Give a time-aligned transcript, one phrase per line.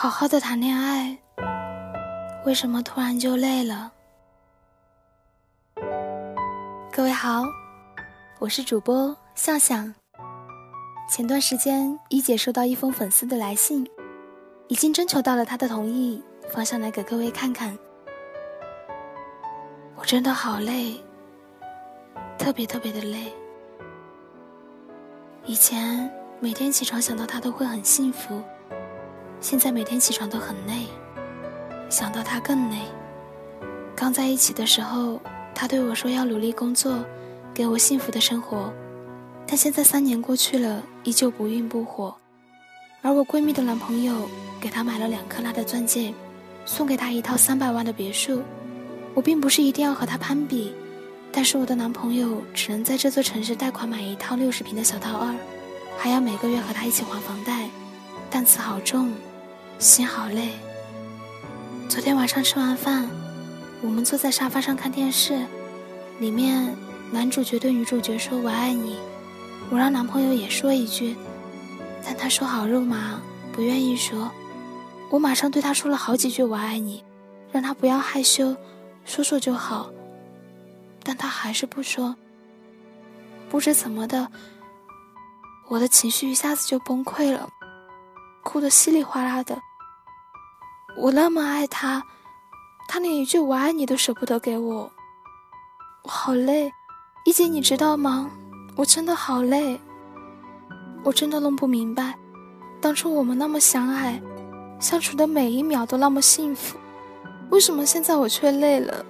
[0.00, 1.18] 好好的谈恋爱，
[2.44, 3.90] 为什么突然就累了？
[6.92, 7.42] 各位好，
[8.38, 9.84] 我是主播笑笑。
[11.10, 13.84] 前段时间，一姐收到一封粉丝的来信，
[14.68, 17.76] 已经征求到了她的同意，放上来给各位看看。
[19.96, 20.94] 我真的好累，
[22.38, 23.32] 特别特别的累。
[25.44, 28.40] 以前每天起床想到他都会很幸福。
[29.40, 30.86] 现在每天起床都很累，
[31.88, 32.78] 想到他更累。
[33.94, 35.20] 刚在一起的时候，
[35.54, 37.04] 他对我说要努力工作，
[37.54, 38.72] 给我幸福的生活。
[39.46, 42.14] 但现在三年过去了，依旧不孕不火。
[43.00, 44.28] 而我闺蜜的男朋友
[44.60, 46.12] 给她买了两克拉的钻戒，
[46.66, 48.42] 送给她一套三百万的别墅。
[49.14, 50.74] 我并不是一定要和他攀比，
[51.32, 55.34] 但是我的男朋友只能在这座城市贷款买一套六十平的小套二，
[55.96, 57.67] 还要每个月和他一起还房贷，
[58.38, 59.12] 担子好重。
[59.80, 60.52] 心好累。
[61.88, 63.10] 昨天晚上吃完饭，
[63.82, 65.44] 我们坐在沙发上看电视，
[66.20, 66.72] 里面
[67.10, 68.96] 男主角对女主角说“我爱你”，
[69.70, 71.16] 我让男朋友也说一句，
[72.04, 73.20] 但他说好肉麻，
[73.52, 74.30] 不愿意说。
[75.10, 77.02] 我马上对他说了好几句“我爱你”，
[77.50, 78.54] 让他不要害羞，
[79.04, 79.90] 说说就好，
[81.02, 82.14] 但他还是不说。
[83.50, 84.30] 不知怎么的，
[85.66, 87.48] 我的情绪一下子就崩溃了，
[88.42, 89.58] 哭得稀里哗啦的。
[90.96, 92.02] 我那么爱他，
[92.88, 94.90] 他连一句“我爱你”都舍不得给我，
[96.02, 96.72] 我好累，
[97.24, 98.30] 一姐你知道吗？
[98.76, 99.80] 我真的好累，
[101.04, 102.18] 我真的弄不明白，
[102.80, 104.20] 当初我们那么相爱，
[104.80, 106.78] 相处的每一秒都那么幸福，
[107.50, 109.04] 为什么现在我却累了？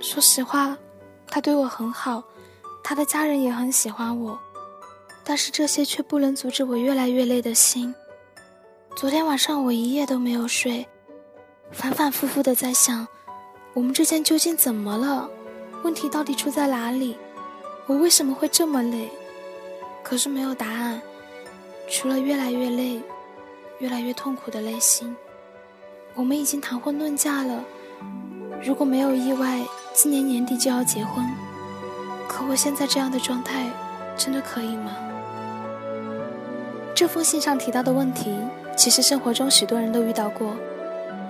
[0.00, 0.76] 说实话，
[1.26, 2.22] 他对我很好，
[2.82, 4.38] 他的家人也很喜欢我，
[5.24, 7.94] 但是这些却不能阻止我越来越累的心。
[8.94, 10.86] 昨天晚上我一夜都没有睡，
[11.72, 13.08] 反反复复的在想，
[13.72, 15.28] 我们之间究竟怎么了？
[15.82, 17.16] 问题到底出在哪里？
[17.86, 19.10] 我为什么会这么累？
[20.02, 21.00] 可是没有答案，
[21.88, 23.00] 除了越来越累，
[23.78, 25.16] 越来越痛苦的内心。
[26.14, 27.64] 我们已经谈婚论嫁了，
[28.62, 31.26] 如果没有意外，今年年底就要结婚。
[32.28, 33.70] 可我现在这样的状态，
[34.16, 34.96] 真的可以吗？
[36.94, 38.32] 这封信上提到的问题。
[38.76, 40.54] 其实生活中许多人都遇到过，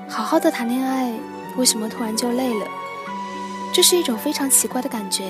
[0.09, 1.13] 好好的谈恋爱，
[1.57, 2.67] 为什么突然就累了？
[3.73, 5.25] 这是一种非常奇怪的感觉，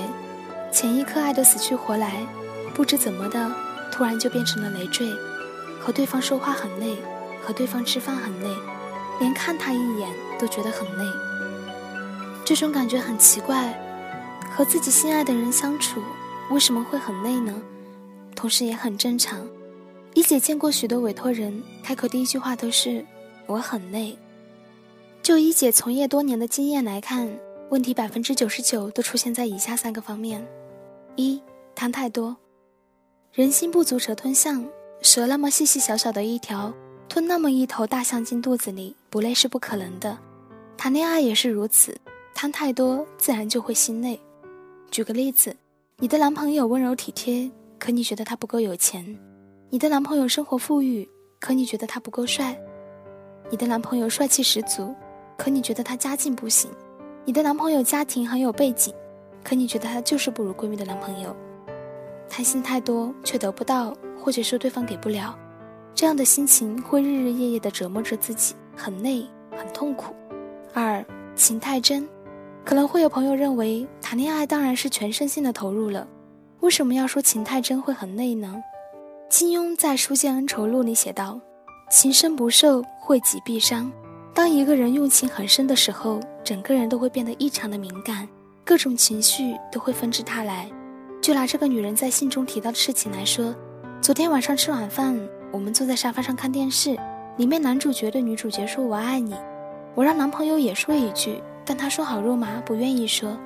[0.70, 2.24] 前一刻爱得死去活来，
[2.72, 3.50] 不知怎么的，
[3.90, 5.08] 突然就变成了累赘，
[5.80, 6.96] 和对方说话很累，
[7.44, 8.48] 和对方吃饭很累，
[9.18, 10.08] 连看他一眼
[10.38, 11.04] 都觉得很累。
[12.44, 13.74] 这种感觉很奇怪，
[14.54, 16.00] 和自己心爱的人相处，
[16.50, 17.52] 为什么会很累呢？
[18.36, 19.40] 同时也很正常。
[20.14, 23.04] 一姐见过许多委托人，开口第一句话都是
[23.46, 24.16] “我很累”。
[25.22, 27.28] 就一姐从业多年的经验来看，
[27.68, 30.46] 问题百分之九十九都出现在以下三个方面：
[31.16, 31.42] 一、
[31.74, 32.36] 谈太多。
[33.32, 34.64] 人心不足蛇吞象，
[35.02, 36.72] 蛇那么细细小小的一条，
[37.08, 40.16] 吞那么一头大象进肚子里，不累是不可能的。
[40.76, 41.98] 谈恋爱也是如此，
[42.32, 44.20] 谈太多自然就会心累。
[44.92, 45.56] 举个例子，
[45.98, 47.50] 你的男朋友温柔体贴，
[47.80, 49.18] 可你觉得他不够有钱。
[49.74, 51.04] 你的男朋友生活富裕，
[51.40, 52.54] 可你觉得他不够帅；
[53.50, 54.94] 你的男朋友帅气十足，
[55.36, 56.70] 可你觉得他家境不行；
[57.24, 58.94] 你的男朋友家庭很有背景，
[59.42, 61.34] 可你觉得他就是不如闺蜜的男朋友。
[62.30, 65.36] 贪心太多却得不到，或者说对方给不了，
[65.92, 70.14] 这样的心情会日日夜夜的折磨着自己，很累，很痛苦。
[70.72, 71.04] 二
[71.34, 72.08] 情太真，
[72.64, 76.06] 可能会有朋友认为谈恋爱当然是全身心的投入了，
[76.60, 78.62] 为什么要说情太真会很累呢？
[79.36, 81.40] 金庸在《书剑恩仇录》里写道
[81.90, 83.90] ：“情深不寿，惠己必伤。
[84.32, 88.28] 当一个人用情很深的时候，整个人都会变得异常的敏感，
[88.64, 90.70] 各种情绪都会纷至沓来。
[91.20, 93.52] 就拿这个女人在信中提到的事情来说，
[94.00, 95.18] 昨天晚上吃晚饭，
[95.50, 96.96] 我们坐在沙发上看电视，
[97.36, 99.34] 里面男主角对女主角说我爱你，
[99.96, 103.36] 我让男朋友也说一句，但他说好肉麻，不愿意说。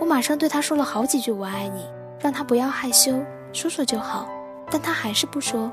[0.00, 1.84] 我马上对他说了好几句我爱你，
[2.18, 4.26] 让他不要害羞，说说就好。”
[4.70, 5.70] 但他还是不说，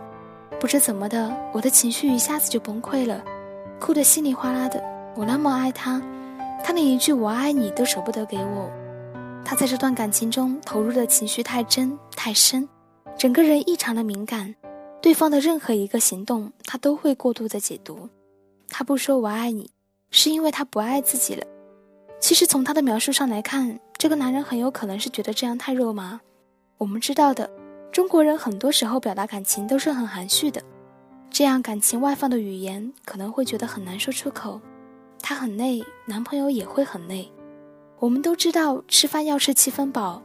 [0.60, 3.24] 不知怎么的，我的情绪一下子就崩溃了，
[3.80, 4.84] 哭得稀里哗啦的。
[5.16, 6.02] 我那么爱他，
[6.64, 8.72] 他连一句“我爱你”都舍不得给我。
[9.44, 12.68] 他在这段感情中投入的情绪太真太深，
[13.18, 14.56] 整个人异常的敏感，
[15.02, 18.10] 对方的任何一个行动，他都会过度的解读。
[18.70, 19.70] 他不说我爱你，
[20.10, 21.46] 是因为他不爱自己了。
[22.20, 26.22] 其实从他的描述上来看，这个男人很有可能是觉得这样太肉麻。
[26.78, 27.50] 我们知道的。
[27.96, 30.62] 中国人很多时候表达感情都是很含蓄的，
[31.30, 34.60] 这样感情外放的语言可能会觉得很难说出口。
[35.22, 37.32] 他很累，男朋友也会很累。
[38.00, 40.22] 我们都知道吃饭要吃七分饱，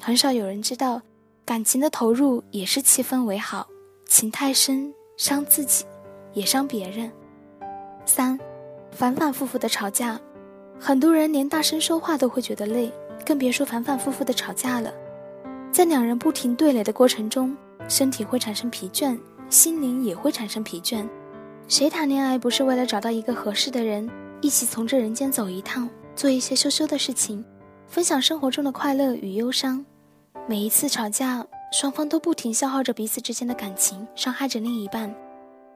[0.00, 1.02] 很少有人知道
[1.44, 3.68] 感情的投入也是七分为好。
[4.06, 5.84] 情太深，伤自己，
[6.32, 7.12] 也伤别人。
[8.06, 8.40] 三，
[8.92, 10.18] 反反复复的吵架，
[10.78, 12.90] 很多人连大声说话都会觉得累，
[13.26, 14.90] 更别说反反复复的吵架了。
[15.72, 17.56] 在两人不停对垒的过程中，
[17.88, 19.18] 身体会产生疲倦。
[19.48, 21.04] 心灵也会产生疲倦。
[21.66, 24.08] 谁谈恋爱不是为了找到一个合适的人，
[24.40, 27.44] 一起从这人间走一趟，做一些羞羞的事情，
[27.88, 29.84] 分享生活中的快乐与忧伤？
[30.46, 35.12] 每一次吵架，双方都不停消耗着彼此之间的感情，伤害着另一半。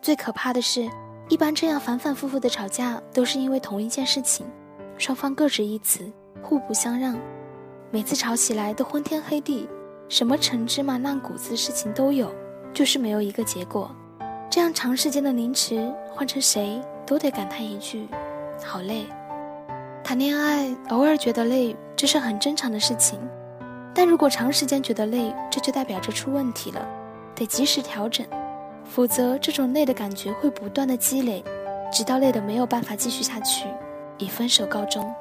[0.01, 0.89] 最可怕的是，
[1.29, 4.47] 一般这样反反复复的吵架，都是因为同一件事情，
[4.99, 6.09] 双方各执一词，
[6.45, 7.19] 互不相让。
[7.91, 9.69] 每次吵起来都昏天黑地，
[10.09, 12.33] 什么陈芝麻烂谷子的事情都有。
[12.73, 13.89] 就是没有一个结果，
[14.51, 18.09] 这样长时间的凌迟，换成谁都得感叹一句：
[18.65, 19.07] 好累。
[20.03, 23.17] 谈恋爱偶尔觉得累，这是很正常的事情，
[23.95, 26.85] 但如果长时间觉得累，这就代表着出问题了，
[27.33, 28.27] 得及时调整，
[28.85, 31.45] 否则这种累的感觉会不断的积累，
[31.93, 33.69] 直到累的没有办法继续下去，
[34.19, 35.15] 以分手告终。